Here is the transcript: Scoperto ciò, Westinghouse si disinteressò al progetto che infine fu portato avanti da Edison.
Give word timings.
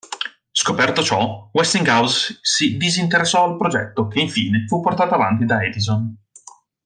Scoperto 0.51 1.03
ciò, 1.03 1.51
Westinghouse 1.53 2.39
si 2.41 2.75
disinteressò 2.75 3.43
al 3.43 3.55
progetto 3.55 4.07
che 4.07 4.19
infine 4.19 4.65
fu 4.67 4.81
portato 4.81 5.13
avanti 5.13 5.45
da 5.45 5.63
Edison. 5.63 6.17